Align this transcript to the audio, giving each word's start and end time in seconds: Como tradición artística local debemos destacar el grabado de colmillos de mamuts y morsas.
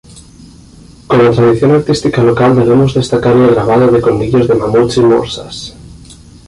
Como 1.09 1.29
tradición 1.29 1.71
artística 1.73 2.23
local 2.23 2.55
debemos 2.55 2.95
destacar 2.95 3.35
el 3.37 3.51
grabado 3.51 3.89
de 3.91 4.01
colmillos 4.01 4.47
de 4.47 4.55
mamuts 4.55 4.97
y 4.97 5.01
morsas. 5.01 5.75